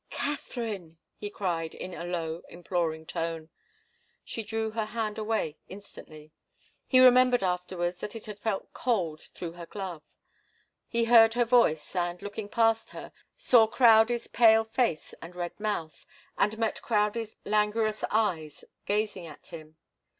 "Katharine" 0.09 0.97
he 1.19 1.29
cried, 1.29 1.75
in 1.75 1.93
a 1.93 2.03
low, 2.03 2.41
imploring 2.49 3.05
tone. 3.05 3.51
She 4.25 4.41
drew 4.41 4.71
her 4.71 4.85
hand 4.85 5.19
away 5.19 5.59
instantly. 5.69 6.31
He 6.87 6.99
remembered 6.99 7.43
afterwards 7.43 7.97
that 7.99 8.15
it 8.15 8.25
had 8.25 8.39
felt 8.39 8.73
cold 8.73 9.21
through 9.21 9.51
her 9.51 9.67
glove. 9.67 10.01
He 10.87 11.03
heard 11.05 11.35
her 11.35 11.45
voice, 11.45 11.95
and, 11.95 12.19
looking 12.23 12.49
past 12.49 12.89
her, 12.89 13.11
saw 13.37 13.67
Crowdie's 13.67 14.25
pale 14.25 14.63
face 14.63 15.13
and 15.21 15.35
red 15.35 15.59
mouth 15.59 16.07
and 16.35 16.57
met 16.57 16.81
Crowdie's 16.81 17.35
languorous 17.45 18.03
eyes, 18.09 18.63
gazing 18.87 19.27
at 19.27 19.45
him. 19.53 19.77